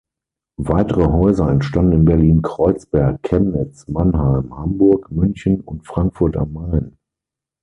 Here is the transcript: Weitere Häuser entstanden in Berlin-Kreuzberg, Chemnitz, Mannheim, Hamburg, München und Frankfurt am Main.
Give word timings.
Weitere 0.57 1.05
Häuser 1.09 1.47
entstanden 1.51 1.91
in 1.97 2.05
Berlin-Kreuzberg, 2.05 3.21
Chemnitz, 3.21 3.87
Mannheim, 3.87 4.51
Hamburg, 4.57 5.11
München 5.11 5.61
und 5.61 5.85
Frankfurt 5.85 6.37
am 6.37 6.53
Main. 6.53 6.97